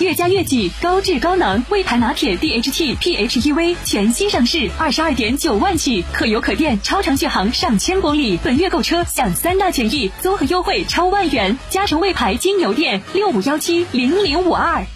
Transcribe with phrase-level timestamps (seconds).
[0.00, 8.38] 越加越己，高质高能，魏牌拿铁 DHT PHEV 全新上市，二十二点九万起，可油可电，超长续航上千公里。
[8.42, 11.58] 本月购车享三大权益，综合优惠超万元。
[11.68, 14.86] 嘉诚魏牌金牛店六五幺七零零五二。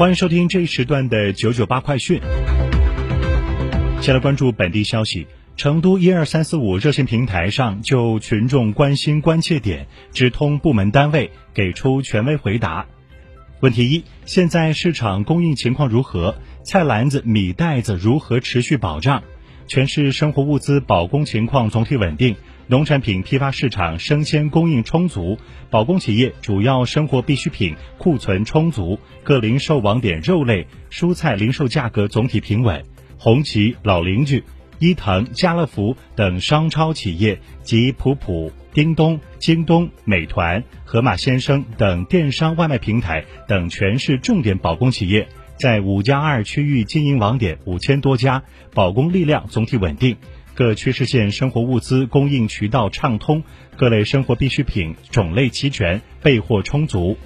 [0.00, 2.22] 欢迎收听这一时段的九九八快讯。
[4.00, 5.26] 先来关注本地消息，
[5.58, 12.86] 成都一二三四五热线平台上就群众关心关切点直通部门单位，给出权威回答。
[13.60, 16.34] 问题一：现在市场供应情况如何？
[16.64, 19.22] 菜篮子、米袋子如何持续保障？
[19.66, 22.36] 全市生活物资保供情况总体稳定。
[22.70, 25.36] 农产品批发市场生鲜供应充足，
[25.70, 32.84] 保供企业主要生活必需品库存充足，各零售网点肉类、蔬菜零售价格总体平稳。
[33.18, 34.44] 红旗、老邻居、
[34.78, 45.26] 伊藤、家乐福等商超企业及普普、叮咚、京东、美团、盒马鲜生等电商外卖平台等全市重点保供企业，
[45.58, 50.16] 在五加二区域经营网点五千多家，保供力量总体稳定。
[50.60, 53.42] 各区市县生活物资供应渠道畅通，
[53.78, 57.16] 各类生活必需品种类齐全，备货充足。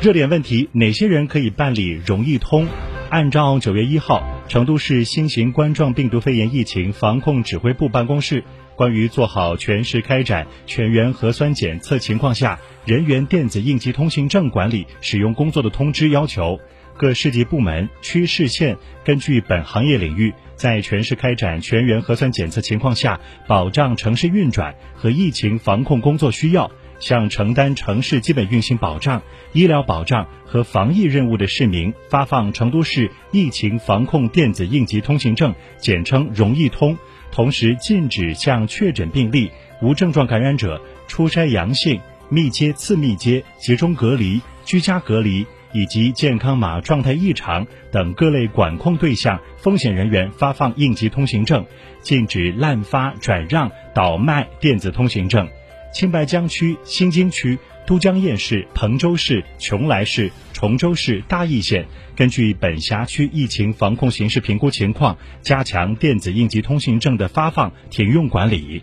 [0.00, 2.66] 热点问题：哪些人可以办理容易通？
[3.10, 8.42] 按照九月一号成都市新型冠状病毒肺炎疫情防控指挥部办公室
[8.74, 16.58] 关于做好全市开展全员核酸检测情况下人员电子应急通行证管理使用工作的通知要求，
[16.96, 20.32] 各市级部门、区市县根据本行业领域。
[20.58, 36.98] 在全市开展全员核酸检测情况下，保障城市运转和疫情防控工作需要，向承担城市基本运行保障、医疗保障和防疫任务的市民发放成都市疫情防控电子应急通行证（简称容易通）。
[37.30, 45.46] 同时，禁止向确诊病例、无症状感染者、初筛阳性、密接、次密接、集中隔离、居家隔离。
[45.72, 51.64] 以及健康码状态异常等各类管控对象风险人员发放应急通行证，
[52.02, 55.48] 禁止滥发转让倒卖电子通行证。
[55.92, 68.82] 青白江区、新津区、都江堰市、彭州市、邛崃市、崇州市、大邑县根据本辖区疫情防控形势评估情况，加强电子应急通行证的发放停用管理。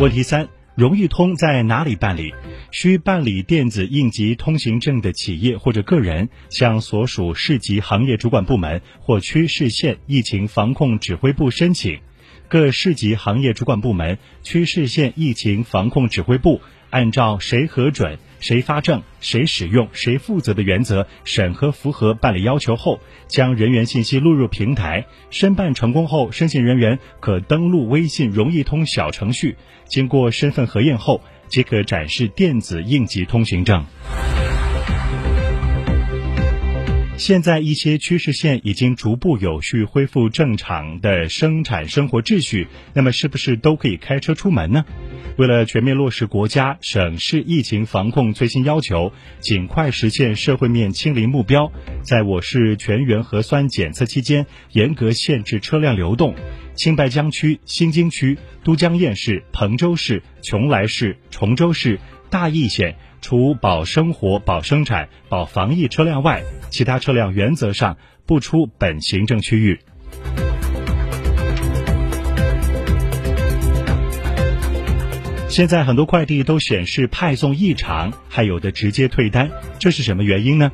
[0.00, 2.34] 问题三：容易通在哪里办理？
[2.70, 12.00] 需办理电子应急通行证的企业或者个人，向所属市级行业主管部门或区市县疫情防控指挥部申请。
[12.48, 16.60] 各市级行业主管部门、区市县疫情防控指挥部
[16.90, 25.06] 按照谁核准、谁发证、谁使用、谁负责的原则审核符合办理要求后，将人员信息录入平台。
[25.30, 31.20] 申办成功后，申请人员可登录微信容易通小程序，经过身份核验后。
[31.48, 33.84] 即可展示电子应急通行证。
[37.16, 44.84] 现在一些区市县已经逐步有序恢复正常的生产生活秩序，那么是不是都可以开车出门呢？
[45.38, 51.72] 为了全面落实国家、省市疫情防控最新要求，尽快实现社会面清零目标，
[52.02, 56.34] 在我市全员核酸检测期间，严格限制车辆流动。
[56.74, 61.98] 青白江区、新津区、都江堰市、彭州市、邛崃市、崇州市、
[62.30, 67.96] 大邑县，除保生活、保生产、保防疫车辆外，其他车辆原则上
[68.26, 69.80] 不出本行政区域。
[75.48, 80.70] 现在很多快递都显示派送异常，还有的直接退单，这是什么原因呢？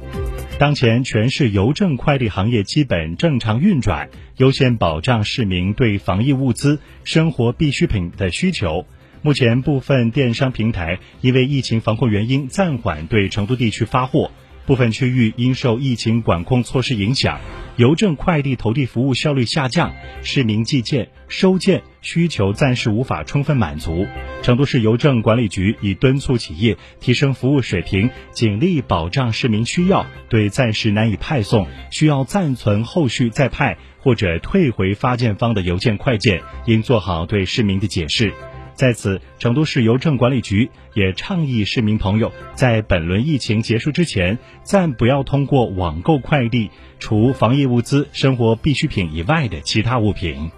[0.59, 4.09] 当前全市邮政快递行业基本正常运转，
[4.39, 8.85] 优先保障市民对防疫物资、生活必需品的需求。
[9.23, 14.31] 目前部分电商平台因为疫情防控原因暂缓对成都地区发货。
[14.65, 17.41] 部分区域因受疫情管控措施影响，
[17.77, 19.93] 邮政快递投递服务效率下降，
[20.23, 24.07] 市民寄件、收件需求暂时无法充分满足。
[24.43, 30.07] 成都市邮政管理局已敦促企业提升服务水平，尽力保障市民需要。
[30.29, 38.33] 对暂时难以派送、需要暂存后续再派或者退回发件方的邮件快件，应做好对市民的解释。
[38.75, 50.51] 在此，成都市邮政管理局也倡议市民朋友在本轮疫情结束之前，暂不要通过网购快递除防疫物资、生活必需品以外的其他物品。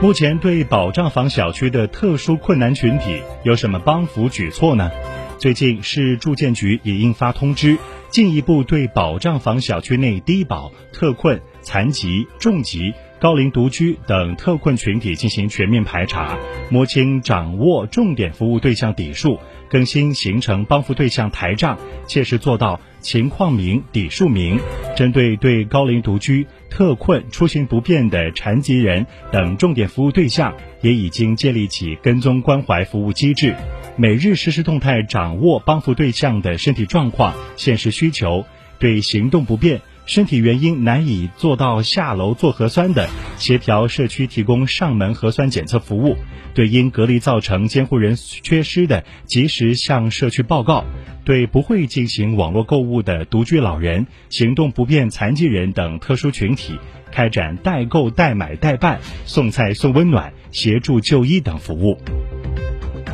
[0.00, 4.92] 目前对保障房小区的特殊困难群体有什么帮扶举措呢？
[5.38, 7.78] 最近市住建局也印发通知。
[8.10, 16.38] 进一步对保障房小区内低保、特困、残疾、重疾、高龄独居等特困群体进行全面排查，
[16.70, 21.76] 摸清掌握重点服务对象底数，更新形成帮扶对象台账，
[22.06, 24.60] 切实做到情况明、底数明。
[24.96, 33.54] 针对对高龄独居、特困、出行不便的残疾人等重点服务对象，也已经建立起跟踪关怀服务机制。
[33.96, 38.44] 每日实时动态掌握帮扶对象的身体状况、现实需求，
[38.78, 46.16] 对行动不便、身体原因难以做到下楼做核酸的，协调社区提供上门核酸检测服务；
[46.54, 50.82] 对因隔离造成监护人缺失的，及时向社区报告；
[51.26, 56.78] 对不会进行网络购物的独居老人、行动不便残疾人等特殊群体，
[57.12, 61.98] 开展代购、代买、代办、送菜、送温暖、协助就医等服务。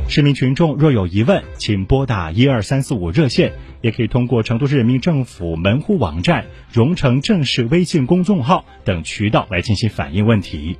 [0.06, 10.78] 市民群众若有疑问，请拨打一二三四五热线，也可以通过成都市人民政府门户网站、蓉城正式微信公众号等渠道来进行反映问题。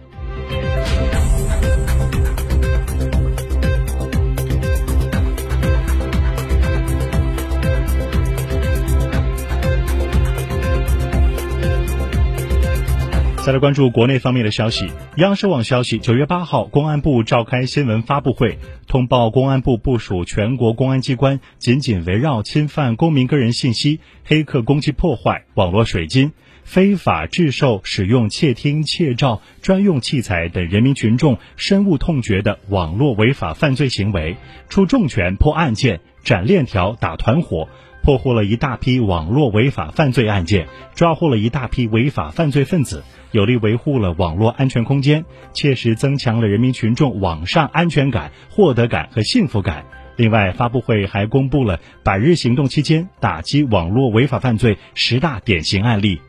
[13.44, 14.88] 再来关注国内方面的消息。
[15.16, 26.32] 央视网消息，九月八号，公安部召开新闻发布会，通报公安部部署全国公安机关紧紧围绕侵犯公民个人信息、黑客攻击破坏、网络水军、
[26.62, 34.36] 非法制售、使用窃听、窃照专用器材等人民群众深恶痛绝的网络违法犯罪行为，
[34.70, 37.68] 出重拳破案件、斩链条、打团伙。
[38.04, 45.24] 破获了一大批网络违法犯罪案件，抓获了一大批违法犯罪分子，有力维护了网络安全空间，
[45.54, 49.86] 切实增强了人民群众网上安全感、获得感和幸福感。
[50.16, 56.20] 另外，发布会还公布了百日行动期间打击网络违法犯罪十大典型案例。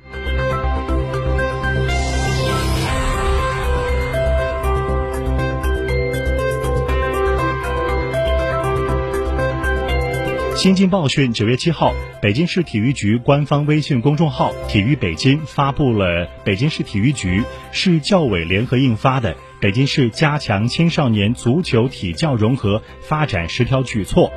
[10.66, 11.94] 新京报讯，九月七号，
[12.24, 24.32] 北京市体育局官方微信公众号“体育北京”发布了北京市体育局、市教委联合印发的《北京市加强青少年足球体教融合发展十条举措》，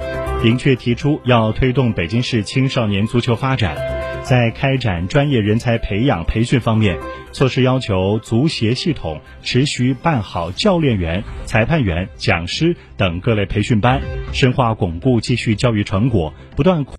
[0.44, 3.97] 明确提出要推动北京市青少年足球发展。
[4.22, 6.98] 在开展专业人才培养培训方面，
[7.32, 14.00] 措施要求足协系统持续办好教练员、裁判员、讲师等各类培训班，
[14.32, 16.84] 深化巩固继续教育成果，不断。